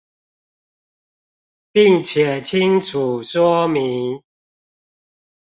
[1.71, 4.23] 並且清楚說明